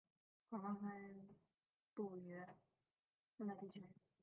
[0.49, 1.27] 广泛
[1.93, 2.33] 布于
[3.37, 3.87] 热带地区。